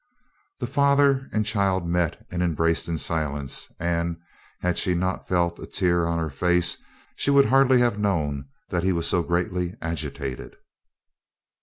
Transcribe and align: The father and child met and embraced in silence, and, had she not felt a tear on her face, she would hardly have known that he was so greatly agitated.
The 0.59 0.65
father 0.65 1.29
and 1.31 1.45
child 1.45 1.85
met 1.87 2.25
and 2.31 2.41
embraced 2.41 2.87
in 2.87 2.97
silence, 2.97 3.71
and, 3.79 4.17
had 4.61 4.79
she 4.79 4.95
not 4.95 5.27
felt 5.27 5.59
a 5.59 5.67
tear 5.67 6.07
on 6.07 6.17
her 6.17 6.31
face, 6.31 6.79
she 7.15 7.29
would 7.29 7.45
hardly 7.45 7.77
have 7.81 7.99
known 7.99 8.49
that 8.69 8.81
he 8.81 8.93
was 8.93 9.05
so 9.07 9.21
greatly 9.21 9.75
agitated. 9.79 10.55